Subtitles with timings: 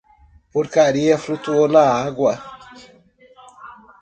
[0.51, 2.33] Porcaria flutuou na água.